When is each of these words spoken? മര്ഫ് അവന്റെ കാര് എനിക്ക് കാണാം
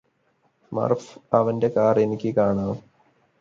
മര്ഫ് 0.71 1.11
അവന്റെ 1.33 1.67
കാര് 1.67 1.99
എനിക്ക് 1.99 2.35
കാണാം 2.35 2.75